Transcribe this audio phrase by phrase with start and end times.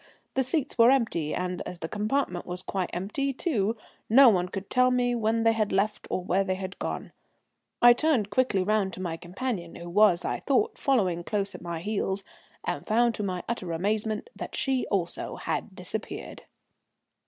[0.33, 3.75] The seats were empty, and as the compartment was quite empty, too,
[4.09, 7.11] no one could tell me when they had left or where they had gone.
[7.83, 11.81] I turned quickly round to my companion, who was, I thought, following close at my
[11.81, 12.23] heels,
[12.63, 16.45] and found to my utter amazement that she also had disappeared.